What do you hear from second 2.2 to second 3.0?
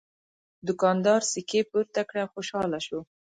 او خوشحاله شو.